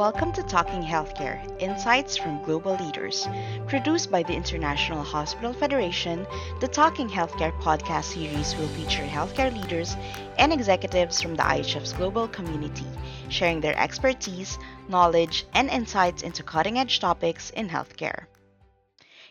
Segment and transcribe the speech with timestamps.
[0.00, 3.28] Welcome to Talking Healthcare Insights from Global Leaders.
[3.66, 6.26] Produced by the International Hospital Federation,
[6.58, 9.94] the Talking Healthcare podcast series will feature healthcare leaders
[10.38, 12.86] and executives from the IHF's global community,
[13.28, 14.58] sharing their expertise,
[14.88, 18.24] knowledge, and insights into cutting edge topics in healthcare.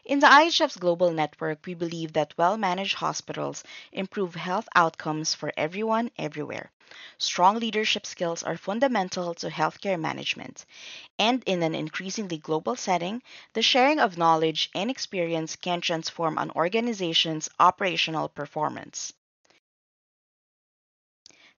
[0.10, 3.64] In the IHF's global network, we believe that well managed hospitals
[3.94, 6.72] improve health outcomes for everyone, everywhere.
[7.20, 10.66] Strong leadership skills are fundamental to healthcare management,
[11.20, 13.22] and in an increasingly global setting,
[13.54, 19.13] the sharing of knowledge and experience can transform an organization's operational performance.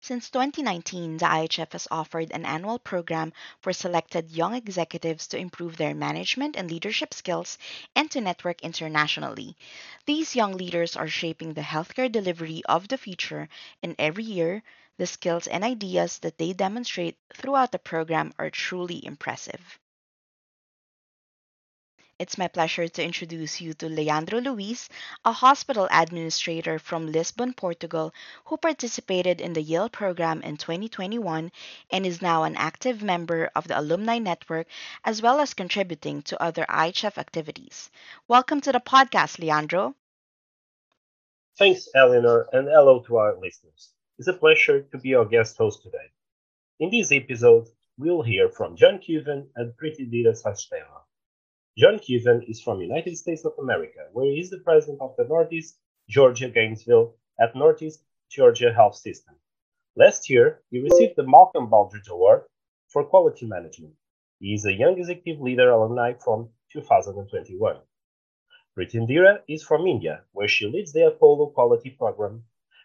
[0.02, 5.78] Since 2019, the IHF has offered an annual program for selected young executives to improve
[5.78, 7.58] their management and leadership skills
[7.96, 9.56] and to network internationally.
[10.06, 13.48] These young leaders are shaping the healthcare delivery of the future,
[13.82, 14.64] and every year,
[14.98, 19.80] the skills and ideas that they demonstrate throughout the program are truly impressive.
[22.22, 24.90] It's my pleasure to introduce you to Leandro Luis,
[25.26, 28.14] a hospital administrator from Lisbon, Portugal,
[28.46, 31.52] who participated in the YEL program in 2021
[31.90, 34.68] and is now an active member of the alumni network
[35.04, 37.90] as well as contributing to other IHF activities.
[38.28, 39.96] Welcome to the podcast, Leandro.
[41.58, 43.94] Thanks, Eleanor, and hello to our listeners.
[44.20, 46.12] It's a pleasure to be your guest host today.
[46.80, 51.02] In this episode, we'll hear from John Kueven and Pretty Pritindira Sachdeva.
[51.78, 55.24] John Kueven is from United States of America, where he is the president of the
[55.24, 55.78] Northeast
[56.10, 59.36] Georgia Gainesville at Northeast Georgia Health System.
[59.96, 62.44] Last year, he received the Malcolm Baldrige Award
[62.90, 63.94] for Quality Management.
[64.40, 67.78] He is a Young Executive Leader alumni from 2021.
[68.78, 72.44] Pritindira is from India, where she leads the Apollo Quality Program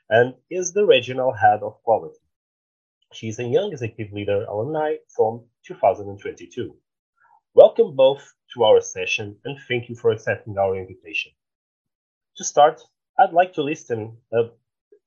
[0.08, 2.20] and is the Regional Head of Quality.
[3.12, 6.76] She is a Young Executive Leader alumni from 2022.
[7.56, 11.32] Welcome both to our session and thank you for accepting our invitation.
[12.36, 12.82] To start,
[13.18, 14.48] I'd like to listen uh,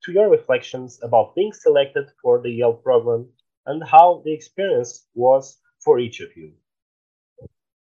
[0.04, 3.30] to your reflections about being selected for the YEL program
[3.68, 6.54] and how the experience was for each of you.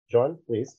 [0.10, 0.76] John, please.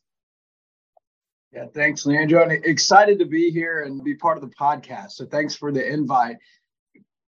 [1.52, 2.42] Yeah, thanks, Leandro.
[2.42, 5.12] And excited to be here and be part of the podcast.
[5.12, 6.38] So thanks for the invite.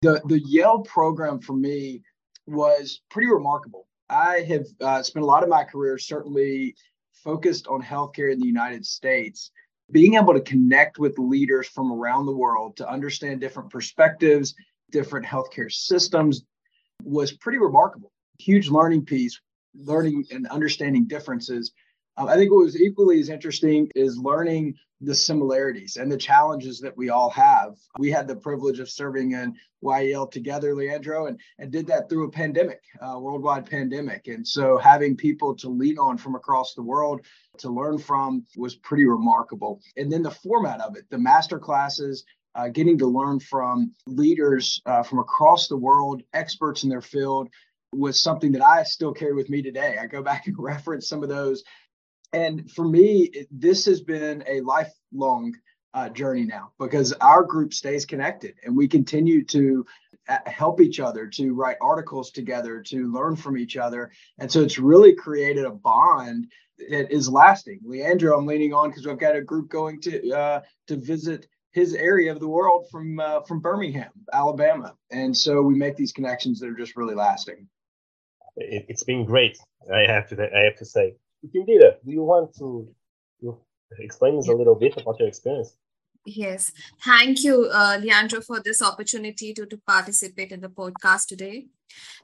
[0.02, 2.02] The the YEL program for me
[2.48, 3.87] was pretty remarkable.
[4.10, 6.74] I have uh, spent a lot of my career certainly
[7.12, 9.50] focused on healthcare in the United States.
[9.90, 14.54] Being able to connect with leaders from around the world to understand different perspectives,
[14.90, 16.44] different healthcare systems
[17.04, 18.12] was pretty remarkable.
[18.38, 19.40] Huge learning piece,
[19.74, 21.72] learning and understanding differences
[22.18, 26.80] um, I think what was equally as interesting is learning the similarities and the challenges
[26.80, 27.76] that we all have.
[27.98, 32.26] We had the privilege of serving in YEL together, Leandro, and, and did that through
[32.26, 34.26] a pandemic, a worldwide pandemic.
[34.26, 37.20] And so having people to lean on from across the world
[37.58, 39.80] to learn from was pretty remarkable.
[39.96, 42.24] And then the format of it, the master classes,
[42.56, 47.48] uh, getting to learn from leaders uh, from across the world, experts in their field,
[47.92, 49.96] was something that I still carry with me today.
[50.00, 51.62] I go back and reference some of those
[52.32, 55.54] and for me, this has been a lifelong
[55.94, 59.84] uh, journey now because our group stays connected and we continue to
[60.28, 64.10] uh, help each other, to write articles together, to learn from each other.
[64.38, 66.48] And so it's really created a bond
[66.90, 67.80] that is lasting.
[67.84, 71.94] Leandro, I'm leaning on because we've got a group going to uh, to visit his
[71.94, 76.60] area of the world from uh, from Birmingham, Alabama, and so we make these connections
[76.60, 77.66] that are just really lasting.
[78.56, 79.58] It, has been great.
[79.92, 81.14] I have to I have to say.
[81.44, 82.04] Indira, do that.
[82.04, 82.88] Do you want to
[84.00, 85.76] explain us a little bit about your experience?
[86.26, 86.72] Yes.
[87.02, 91.66] Thank you, uh, Leandro, for this opportunity to, to participate in the podcast today.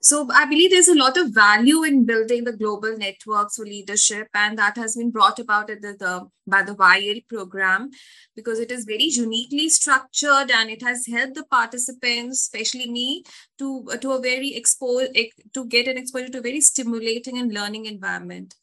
[0.03, 4.29] So, I believe there's a lot of value in building the global networks for leadership,
[4.35, 7.91] and that has been brought about at the, the, by the YEL program
[8.37, 13.25] because it is very uniquely structured and it has helped the participants, especially me,
[13.59, 15.17] to, to a very exposed
[15.55, 18.55] to get an exposure to a very stimulating and learning environment.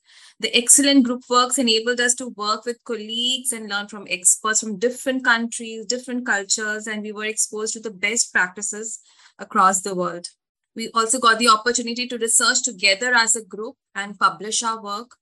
[0.42, 4.80] The excellent group works enabled us to work with colleagues and learn from experts from
[4.80, 9.02] different countries, different cultures, and we were exposed to the best practices
[9.38, 10.26] across the world.
[10.76, 15.16] We also got the opportunity to research together as a group and publish our work.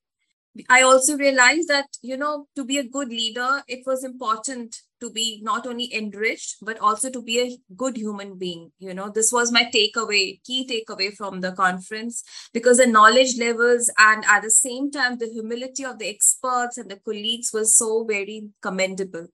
[0.69, 5.09] I also realized that, you know, to be a good leader, it was important to
[5.11, 9.09] be not only enriched but also to be a good human being you know.
[9.09, 12.23] This was my takeaway key takeaway from the conference
[12.53, 16.89] because the knowledge levels and at the same time the humility of the experts and
[16.89, 19.27] the colleagues was so very commendable.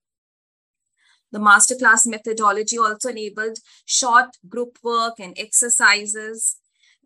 [1.32, 6.58] The masterclass methodology also enabled short group work and exercises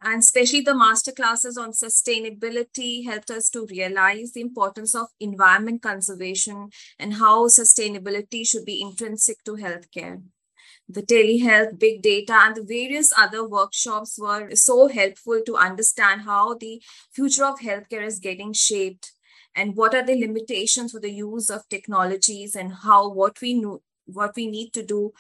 [0.01, 5.81] and especially the master classes on sustainability helped us to realize the importance of environment
[5.81, 10.22] conservation and how sustainability should be intrinsic to healthcare.
[10.88, 16.56] The telehealth, big data, and the various other workshops were so helpful to understand how
[16.56, 16.81] the
[17.12, 19.12] future of healthcare is getting shaped
[19.56, 23.81] and what are the limitations for the use of technologies and how what we know
[24.06, 25.12] what we need to do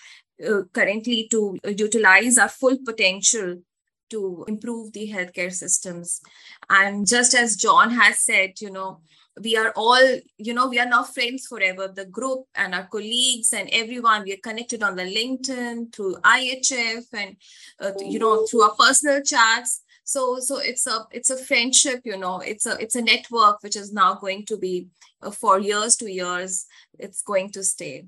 [0.47, 3.61] uh, currently to utilize our full potential
[4.09, 6.21] to improve the healthcare systems.
[6.69, 9.01] And just as john has said you know
[9.41, 11.87] we are all you know we are now friends forever.
[11.87, 17.05] The group and our colleagues and everyone we are connected on the linkedin through ihf
[17.13, 17.35] and
[17.79, 19.83] uh, you know through our personal chats.
[20.03, 23.75] So so it's a it's a friendship you know it's a it's a network which
[23.75, 24.87] is now going to be
[25.21, 26.65] uh, for years to years
[26.97, 28.05] it's going to stay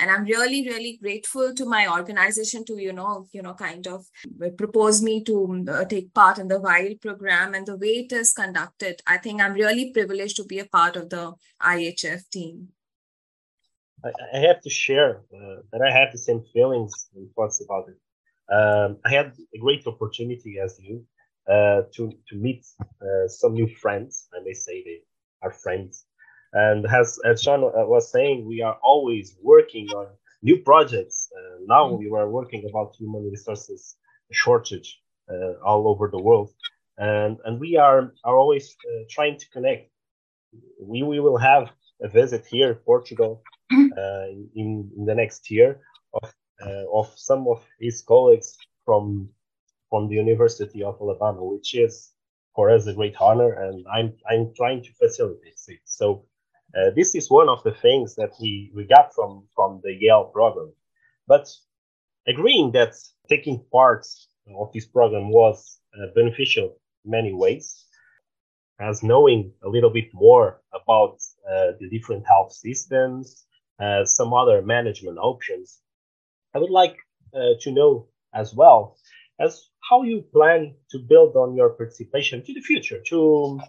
[0.00, 4.06] and i'm really really grateful to my organization to you know you know kind of
[4.56, 7.54] propose me to uh, take part in the wild program.
[7.54, 10.96] And the way it is conducted i think i'm really privileged to be a part
[10.96, 12.68] of the ihf team.
[14.04, 17.84] I, I have to share uh, that i have the same feelings and thoughts about
[17.92, 17.98] it.
[18.58, 21.04] Um, i had a great opportunity as you
[21.54, 22.64] uh, to to meet
[23.06, 24.28] uh, some new friends.
[24.34, 25.00] I may say they
[25.42, 26.06] are friends
[26.52, 30.08] and as, as Sean was saying, we are always working on
[30.42, 31.30] new projects.
[31.36, 31.98] Uh, now mm-hmm.
[31.98, 33.96] we are working about human resources
[34.32, 35.00] shortage
[35.30, 36.52] uh, all over the world.
[36.98, 39.90] And, and we are, are always uh, trying to connect.
[40.82, 41.70] We, we will have
[42.02, 43.42] a visit here in Portugal
[43.72, 43.92] mm-hmm.
[43.96, 45.80] uh, in, in the next year
[46.14, 49.28] of, uh, of some of his colleagues from,
[49.88, 52.12] from the University of Alabama, which is
[52.54, 53.52] for us a great honor.
[53.52, 55.80] And I'm, I'm trying to facilitate it.
[55.84, 56.24] So
[56.76, 60.24] uh, this is one of the things that we, we got from, from the YEL
[60.24, 60.72] program.
[61.26, 61.48] But
[62.26, 62.94] agreeing that
[63.28, 64.06] taking part
[64.58, 67.84] of this program was uh, beneficial in many ways,
[68.80, 71.18] as knowing a little bit more about
[71.48, 73.46] uh, the different health systems,
[73.80, 75.80] uh, some other management options,
[76.54, 76.96] I would like
[77.34, 78.96] uh, to know as well
[79.40, 83.60] as how you plan to build on your participation to the future, to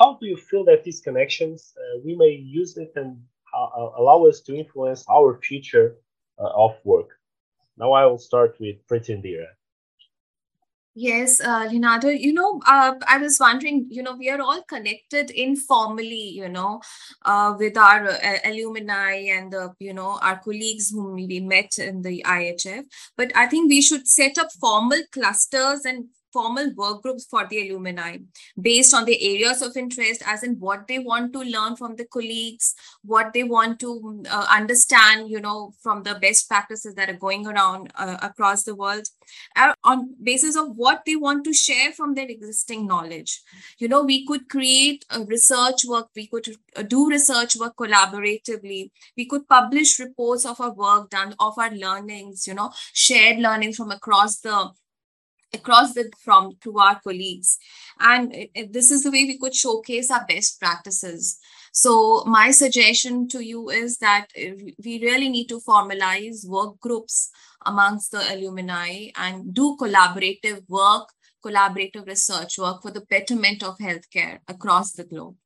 [0.00, 3.20] how do you feel that these connections uh, we may use it and
[3.54, 5.96] uh, allow us to influence our future
[6.38, 7.10] uh, of work?
[7.76, 9.48] Now I will start with Pritindira.
[10.94, 15.30] Yes, uh, Leonardo, you know, uh, I was wondering, you know, we are all connected
[15.30, 16.80] informally, you know,
[17.24, 22.02] uh, with our uh, alumni and, the, you know, our colleagues whom we met in
[22.02, 22.86] the IHF.
[23.16, 27.68] But I think we should set up formal clusters and formal work groups for the
[27.68, 28.16] alumni
[28.60, 32.04] based on the areas of interest as in what they want to learn from the
[32.06, 37.20] colleagues what they want to uh, understand you know from the best practices that are
[37.26, 39.06] going around uh, across the world
[39.56, 43.42] uh, on basis of what they want to share from their existing knowledge.
[43.78, 48.90] You know we could create a research work we could uh, do research work collaboratively
[49.16, 53.76] we could publish reports of our work done of our learnings you know shared learnings
[53.76, 54.70] from across the
[55.52, 57.58] across the from to our colleagues.
[57.98, 61.38] And this is the way we could showcase our best practices.
[61.72, 64.54] So my suggestion to you is that uh,
[64.84, 67.30] we really need to formalize work groups
[67.64, 71.08] amongst the alumni and do collaborative work
[71.44, 75.36] collaborative research work for the betterment of healthcare across the globe.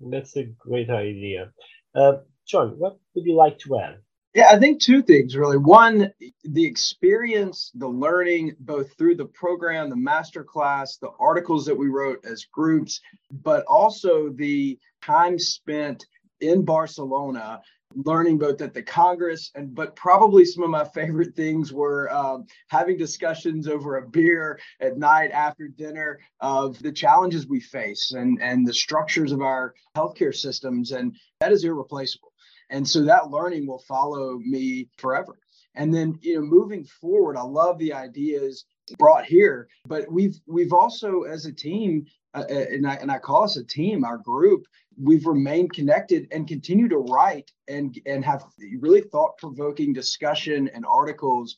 [0.00, 1.52] That's a great idea.
[1.94, 2.14] Uh,
[2.46, 3.96] john what would you like to add
[4.34, 5.58] yeah, I think two things really.
[5.58, 6.10] One,
[6.44, 11.88] the experience, the learning, both through the program, the master class, the articles that we
[11.88, 16.06] wrote as groups, but also the time spent
[16.40, 17.60] in Barcelona
[17.94, 22.46] learning both at the Congress and but probably some of my favorite things were um,
[22.68, 28.40] having discussions over a beer at night after dinner of the challenges we face and
[28.40, 32.31] and the structures of our healthcare systems and that is irreplaceable
[32.72, 35.38] and so that learning will follow me forever.
[35.74, 38.66] And then you know moving forward i love the ideas
[38.98, 43.18] brought here but we've we've also as a team uh, uh, and, I, and I
[43.18, 44.66] call us a team our group
[45.00, 48.44] we've remained connected and continue to write and and have
[48.80, 51.56] really thought provoking discussion and articles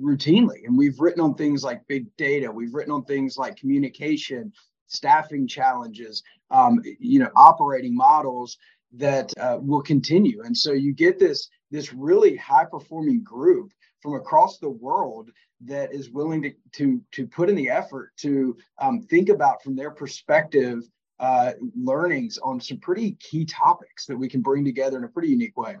[0.00, 0.66] routinely.
[0.66, 2.50] And we've written on things like big data.
[2.50, 4.52] We've written on things like communication
[4.86, 8.58] staffing challenges um, you know operating models
[8.94, 10.42] that uh, will continue.
[10.42, 13.70] And so you get this this really high performing group
[14.00, 15.30] from across the world
[15.64, 19.76] that is willing to to to put in the effort to um, think about from
[19.76, 20.82] their perspective
[21.20, 25.28] uh, learnings on some pretty key topics that we can bring together in a pretty
[25.28, 25.76] unique way.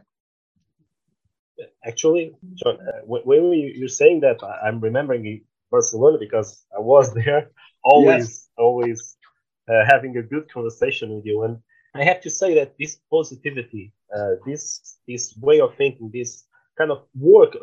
[1.84, 7.50] Actually, John, uh, when you're saying that, I'm remembering Barcelona because I was there,
[7.82, 8.48] always, yes.
[8.56, 9.16] always
[9.68, 11.42] uh, having a good conversation with you.
[11.42, 11.58] And
[11.94, 16.44] I have to say that this positivity, uh, this this way of thinking, this
[16.78, 17.54] kind of work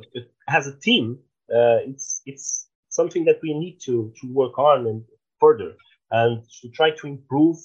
[0.47, 1.19] as a team,
[1.51, 5.03] uh, it's it's something that we need to to work on and
[5.39, 5.73] further
[6.11, 7.57] and to try to improve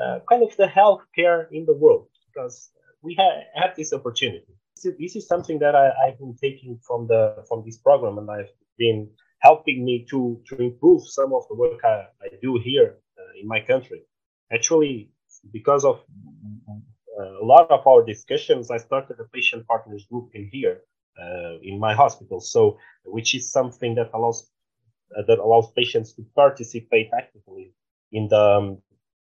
[0.00, 2.70] uh, kind of the healthcare in the world because
[3.02, 4.54] we ha- have this opportunity.
[4.98, 8.52] This is something that I, have been taking from the from this program, and I've
[8.78, 13.40] been helping me to to improve some of the work I, I do here uh,
[13.40, 14.02] in my country.
[14.52, 15.11] Actually,
[15.50, 16.00] because of
[16.68, 20.80] uh, a lot of our discussions, I started a patient partners group in here
[21.20, 22.40] uh, in my hospital.
[22.40, 24.48] So, which is something that allows
[25.16, 27.72] uh, that allows patients to participate actively
[28.12, 28.78] in the um,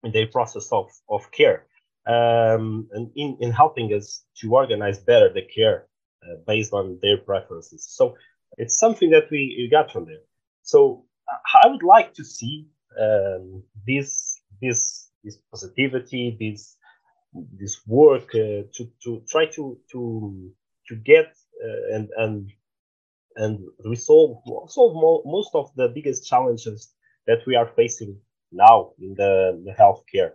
[0.02, 1.66] in the process of of care
[2.06, 5.86] um, and in, in helping us to organize better the care
[6.22, 7.86] uh, based on their preferences.
[7.88, 8.16] So
[8.58, 10.22] it's something that we, we got from there.
[10.62, 11.04] So
[11.62, 12.68] I would like to see
[13.00, 16.76] um, this this this positivity, this
[17.58, 20.52] this work uh, to to try to to
[20.88, 22.52] to get uh, and and
[23.36, 26.92] and resolve solve mo- most of the biggest challenges
[27.26, 28.20] that we are facing
[28.52, 30.32] now in the, the healthcare.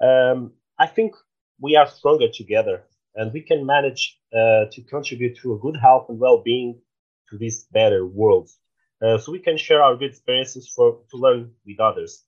[0.00, 1.14] Um, I think
[1.60, 6.06] we are stronger together and we can manage uh, to contribute to a good health
[6.08, 6.80] and well-being
[7.30, 8.50] to this better world.
[9.04, 12.24] Uh, so we can share our good experiences for to learn with others.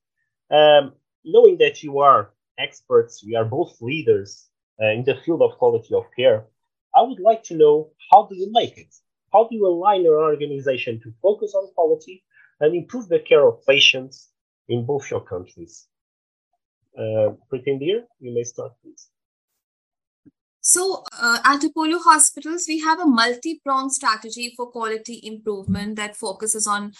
[0.50, 0.92] Um,
[1.24, 4.48] knowing that you are experts, we are both leaders
[4.82, 6.46] uh, in the field of quality of care.
[6.94, 8.94] I would like to know how do you make it?
[9.32, 12.22] How do you align your organization to focus on quality
[12.60, 14.30] and improve the care of patients
[14.68, 15.86] in both your countries?
[16.96, 19.10] Uh, Pretendir, you may start, please.
[20.66, 26.16] So, uh, at Apollo Hospitals, we have a multi pronged strategy for quality improvement that
[26.16, 26.92] focuses on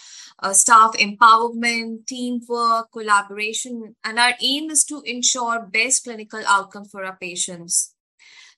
[0.43, 7.03] uh, staff empowerment, teamwork, collaboration, and our aim is to ensure best clinical outcomes for
[7.03, 7.95] our patients.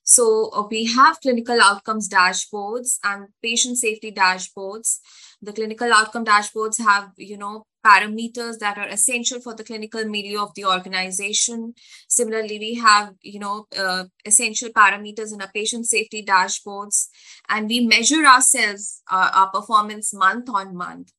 [0.02, 4.98] So, uh, we have clinical outcomes dashboards and patient safety dashboards.
[5.40, 10.42] The clinical outcome dashboards have, you know, parameters that are essential for the clinical milieu
[10.42, 11.74] of the organization.
[12.08, 17.08] Similarly, we have, you know, uh, essential parameters in our patient safety dashboards,
[17.48, 21.12] and we measure ourselves, uh, our performance month on month.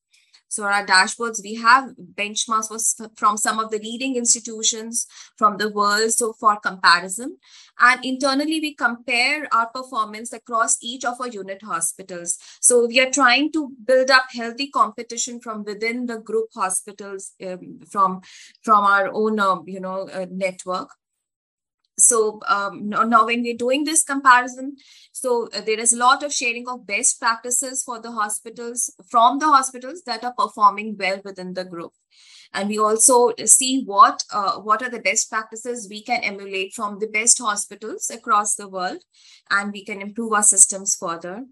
[0.49, 6.11] So our dashboards, we have benchmarks from some of the leading institutions from the world.
[6.11, 7.37] So for comparison,
[7.79, 12.37] and internally we compare our performance across each of our unit hospitals.
[12.59, 17.79] So we are trying to build up healthy competition from within the group hospitals um,
[17.89, 18.21] from
[18.63, 20.89] from our own, uh, you know, uh, network
[21.99, 24.75] so um, now when we're doing this comparison
[25.11, 29.39] so uh, there is a lot of sharing of best practices for the hospitals from
[29.39, 31.91] the hospitals that are performing well within the group.
[32.53, 36.99] And we also see what uh, what are the best practices we can emulate from
[36.99, 39.03] the best hospitals across the world
[39.51, 41.43] and we can improve our systems further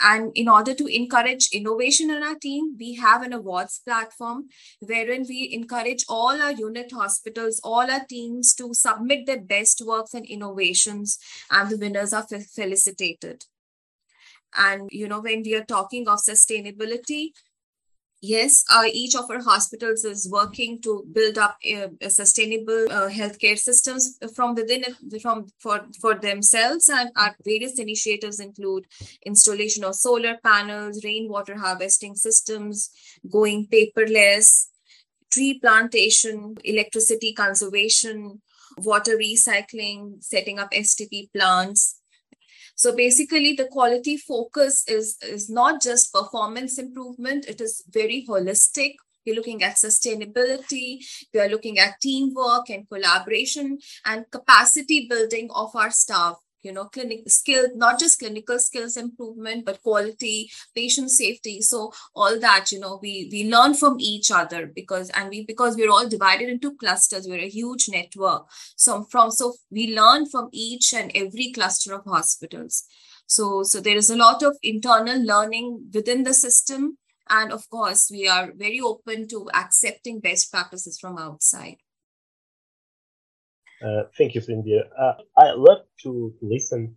[0.00, 4.48] and in order to encourage innovation in our team, we have an awards platform
[4.80, 10.14] wherein we encourage all our unit hospitals, all our teams to submit their best works
[10.14, 11.18] and innovations,
[11.50, 13.44] and the winners are felicitated.
[14.54, 17.30] And, you know, when we are talking of sustainability,
[18.22, 23.58] yes, uh, each of our hospitals is working to build up uh, sustainable uh, healthcare
[23.58, 24.84] systems from within
[25.20, 26.88] from for for themselves.
[26.88, 28.86] And our various initiatives include
[29.26, 32.90] installation of solar panels, rainwater harvesting systems,
[33.30, 34.68] going paperless,
[35.30, 38.40] tree plantation, electricity conservation,
[38.78, 42.01] water recycling, setting up STP plants
[42.74, 48.94] so basically, the quality focus is, is not just performance improvement, it is very holistic.
[49.24, 50.98] We're looking at sustainability,
[51.32, 56.84] we are looking at teamwork and collaboration and capacity building of our staff you know
[56.86, 61.60] clinic skill not just clinical skills improvement but quality patient safety.
[61.60, 65.76] So all that you know we we learn from each other because and we because
[65.76, 68.46] we're all divided into clusters we're a huge network.
[68.76, 72.84] So from so we learn from each and every cluster of hospitals.
[73.26, 76.98] So so there is a lot of internal learning within the system.
[77.28, 81.76] And of course we are very open to accepting best practices from outside
[83.84, 84.80] uh, thank you, Cindy.
[84.80, 86.96] Uh, I love to, to listen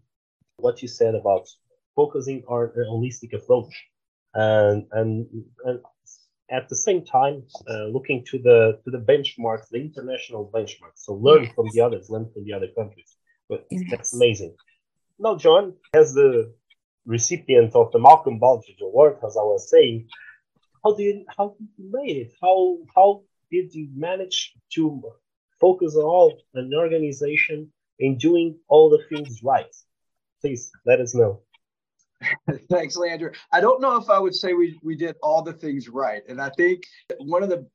[0.58, 1.48] what you said about
[1.96, 3.74] focusing on a holistic approach,
[4.34, 5.27] and and,
[5.65, 5.80] and
[6.51, 10.98] at the same time uh, looking to the to the benchmarks, the international benchmarks.
[11.06, 13.15] So learn from the others, learn from the other countries.
[13.50, 14.56] But that's amazing.
[15.20, 16.54] Now, John, as the
[17.06, 20.08] recipient of the Malcolm Baldrige Award, as I was saying,
[20.84, 22.34] how did how did you made it?
[22.42, 25.01] How how did you manage to
[25.59, 29.74] focus all an organization in doing all the things right?
[30.41, 31.41] Please let us know.
[32.69, 33.31] Thanks, Leandro.
[33.51, 36.21] I don't know if I would say we, we did all the things right.
[36.27, 36.83] And I think
[37.19, 37.67] one of the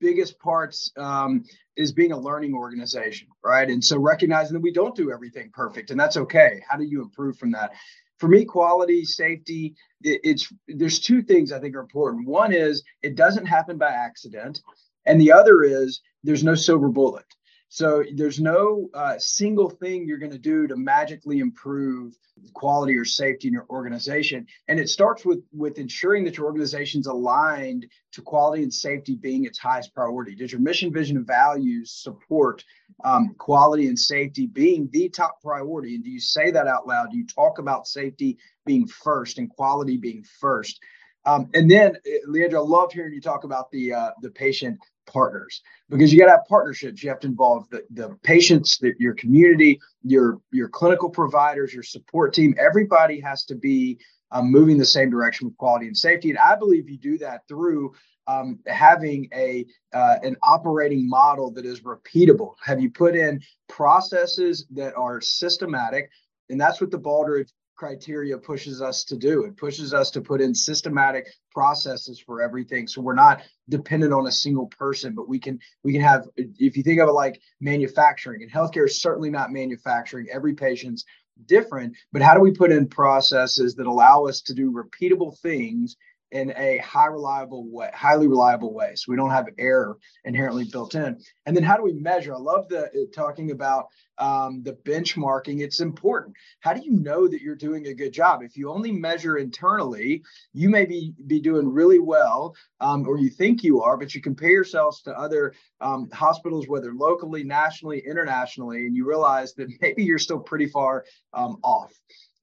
[0.00, 1.44] biggest parts um,
[1.76, 3.68] is being a learning organization, right?
[3.68, 6.62] And so recognizing that we don't do everything perfect, and that's okay.
[6.68, 7.72] How do you improve from that?
[8.18, 12.26] For me, quality, safety, it, it's there's two things I think are important.
[12.26, 14.60] One is it doesn't happen by accident,
[15.06, 17.24] and the other is there's no silver bullet.
[17.68, 22.16] So there's no uh, single thing you're going to do to magically improve
[22.54, 24.46] quality or safety in your organization.
[24.68, 29.44] And it starts with with ensuring that your organization's aligned to quality and safety being
[29.44, 30.34] its highest priority.
[30.36, 32.64] Does your mission, vision, and values support
[33.04, 35.96] um, quality and safety being the top priority?
[35.96, 37.10] And do you say that out loud?
[37.10, 40.80] Do you talk about safety being first and quality being first?
[41.24, 41.96] Um, and then,
[42.28, 46.26] Leandro, I love hearing you talk about the uh, the patient partners because you got
[46.26, 47.02] to have partnerships.
[47.02, 51.82] You have to involve the, the patients, the, your community, your your clinical providers, your
[51.82, 52.54] support team.
[52.58, 53.98] Everybody has to be
[54.32, 56.30] um, moving the same direction with quality and safety.
[56.30, 57.94] And I believe you do that through
[58.26, 62.54] um, having a uh, an operating model that is repeatable.
[62.64, 66.10] Have you put in processes that are systematic?
[66.50, 69.44] And that's what the Baldrige criteria pushes us to do.
[69.44, 72.88] It pushes us to put in systematic processes for everything.
[72.88, 76.76] So we're not dependent on a single person, but we can we can have if
[76.76, 80.26] you think of it like manufacturing and healthcare is certainly not manufacturing.
[80.32, 81.04] Every patient's
[81.44, 85.96] different, but how do we put in processes that allow us to do repeatable things
[86.36, 88.92] in a high reliable way, highly reliable way.
[88.94, 91.18] So we don't have error inherently built in.
[91.46, 92.34] And then how do we measure?
[92.34, 93.86] I love the uh, talking about
[94.18, 95.60] um, the benchmarking.
[95.62, 96.36] It's important.
[96.60, 98.42] How do you know that you're doing a good job?
[98.42, 103.30] If you only measure internally, you may be, be doing really well, um, or you
[103.30, 108.86] think you are, but you compare yourselves to other um, hospitals, whether locally, nationally, internationally,
[108.86, 111.92] and you realize that maybe you're still pretty far um, off.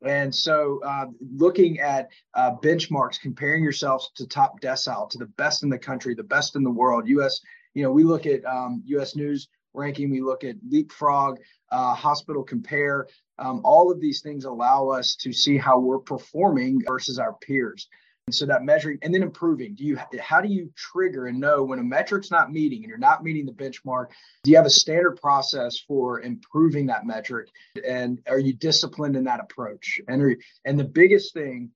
[0.03, 5.63] And so, uh, looking at uh, benchmarks, comparing yourselves to top decile, to the best
[5.63, 7.07] in the country, the best in the world.
[7.07, 7.39] U.S.
[7.73, 9.15] You know, we look at um, U.S.
[9.15, 11.39] News ranking, we look at Leapfrog,
[11.71, 13.07] uh, Hospital Compare.
[13.39, 17.87] Um, all of these things allow us to see how we're performing versus our peers.
[18.27, 19.75] And so that measuring and then improving.
[19.75, 22.97] Do you how do you trigger and know when a metric's not meeting and you're
[22.97, 24.07] not meeting the benchmark?
[24.43, 27.49] Do you have a standard process for improving that metric?
[27.85, 29.99] And are you disciplined in that approach?
[30.07, 31.71] And are, and the biggest thing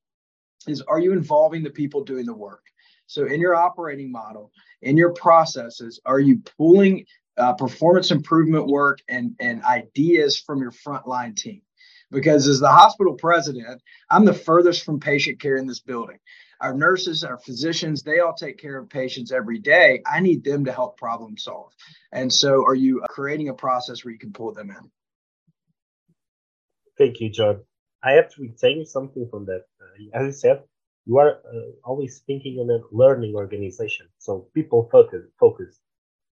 [0.67, 2.63] is are you involving the people doing the work?
[3.07, 7.05] So in your operating model, in your processes, are you pulling
[7.37, 11.61] uh, performance improvement work and and ideas from your frontline team?
[12.11, 16.19] Because as the hospital president, I'm the furthest from patient care in this building.
[16.61, 20.01] Our nurses, our physicians, they all take care of patients every day.
[20.05, 21.71] I need them to help problem solve.
[22.11, 24.89] And so, are you creating a process where you can pull them in?
[26.97, 27.61] Thank you, John.
[28.03, 29.65] I have to retain something from that.
[29.79, 30.63] Uh, as I said,
[31.05, 34.07] you are uh, always thinking in a learning organization.
[34.17, 35.79] So people focus, focus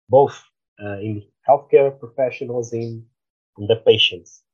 [0.10, 0.44] both
[0.84, 3.06] uh, in healthcare professionals in,
[3.58, 4.45] in the patients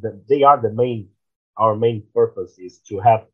[0.00, 1.08] the, they are the main
[1.56, 3.26] our main purpose is to have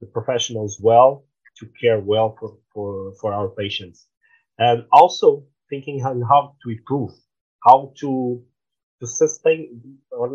[0.00, 1.24] the professionals well
[1.56, 4.06] to care well for, for, for our patients.
[4.58, 7.10] And also thinking on how to improve
[7.64, 8.42] how to
[9.00, 9.80] to sustain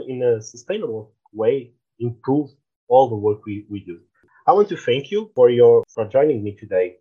[0.08, 2.50] in a sustainable way improve
[2.88, 4.00] all the work we, we do.
[4.48, 6.98] I want to thank you for your for joining me today.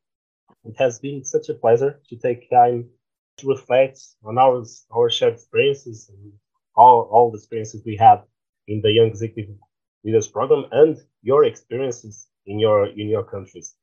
[0.64, 2.88] It has been such a pleasure to take time
[3.38, 6.32] to reflect on our our shared experiences and
[6.74, 8.24] all, all the experiences we have
[8.68, 9.56] in the Young Executive
[10.04, 13.74] Leaders Program and your experiences in your in your countries.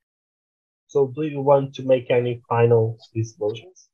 [0.88, 3.90] So, do you want to make any final disclosures?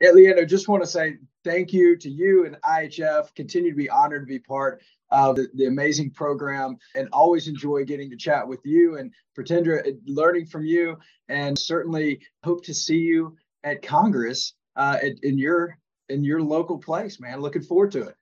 [0.00, 3.34] Yeah, Leandro, just want to say thank you to you and IHF.
[3.34, 7.84] Continue to be honored to be part of the, the amazing program and always enjoy
[7.84, 10.98] getting to chat with you and Pratendra, uh, learning from you.
[11.30, 16.78] And certainly hope to see you at Congress uh, in, in your in your local
[16.78, 17.40] place, man.
[17.40, 18.14] Looking forward to it.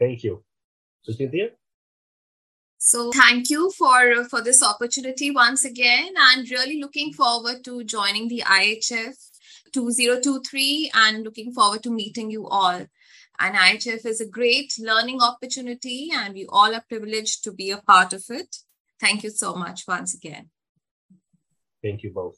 [0.00, 0.42] Thank you.
[1.12, 1.50] Cynthia?
[2.78, 8.28] So thank you for for this opportunity once again, and really looking forward to joining
[8.28, 9.16] the IHF
[9.72, 12.86] 2023 and looking forward to meeting you all.
[13.40, 17.78] And IHF is a great learning opportunity, and we all are privileged to be a
[17.78, 18.56] part of it.
[19.00, 20.50] Thank you so much once again.
[21.82, 22.36] Thank you both.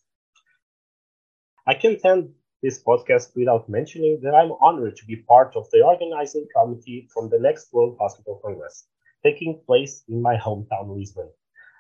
[1.66, 2.31] I can end
[2.66, 7.31] this podcast without mentioning that I'm honored to be part of the organizing committee from
[7.31, 8.88] the next World Hospital Congress,
[9.22, 11.31] taking place in my hometown, Lisbon,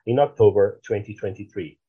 [0.06, 1.80] in October 2023.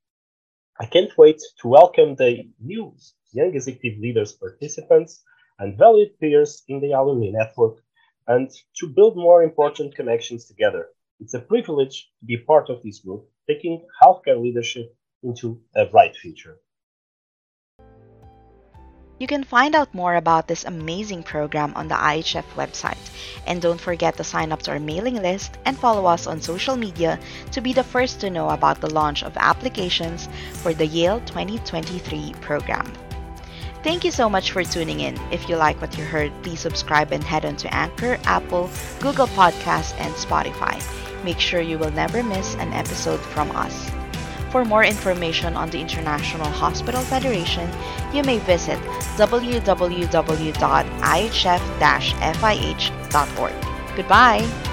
[0.79, 2.95] I can't wait to welcome the new
[3.33, 5.23] Young Executive Leaders participants
[5.59, 7.77] and valued peers in the alumni network
[8.25, 10.87] and to build more important connections together.
[11.19, 16.15] It's a privilege to be part of this group, taking healthcare leadership into a bright
[16.15, 16.57] future.
[19.19, 22.97] You can find out more about this amazing program on the IHF website.
[23.47, 26.75] And don't forget to sign up to our mailing list and follow us on social
[26.75, 27.19] media
[27.51, 30.29] to be the first to know about the launch of applications
[30.61, 32.91] for the YEL 2023 program.
[33.83, 35.17] Thank you so much for tuning in.
[35.31, 39.27] If you like what you heard, please subscribe and head on to Anchor, Apple, Google
[39.27, 40.77] Podcasts, and Spotify.
[41.23, 43.96] Make sure you will never miss an episode from us.
[44.51, 47.69] For more information on the International Hospital Federation,
[48.13, 48.79] you may visit
[49.17, 49.55] www.ihf-fih.org.
[53.95, 54.66] Goodbye!